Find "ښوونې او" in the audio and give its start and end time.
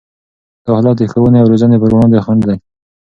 1.11-1.49